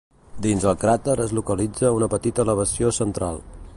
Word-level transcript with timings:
Dins 0.45 0.63
del 0.67 0.77
cràter 0.83 1.15
es 1.25 1.35
localitza 1.39 1.93
una 1.99 2.09
petita 2.15 2.47
elevació 2.47 2.95
central. 3.03 3.39